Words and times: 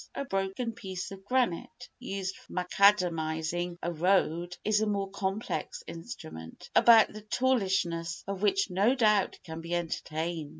A 0.15 0.25
broken 0.25 0.71
piece 0.73 1.11
of 1.11 1.23
granite 1.23 1.87
used 1.99 2.35
for 2.35 2.53
macadamising 2.53 3.77
a 3.83 3.93
road 3.93 4.57
is 4.65 4.81
a 4.81 4.87
more 4.87 5.11
complex 5.11 5.83
instrument, 5.85 6.71
about 6.75 7.13
the 7.13 7.21
toolishness 7.21 8.23
of 8.27 8.41
which 8.41 8.71
no 8.71 8.95
doubt 8.95 9.37
can 9.43 9.61
be 9.61 9.75
entertained. 9.75 10.49